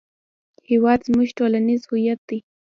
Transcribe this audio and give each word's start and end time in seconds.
هېواد 0.69 0.99
زموږ 1.07 1.27
ټولنیز 1.37 1.81
هویت 1.89 2.19
دی 2.29 2.39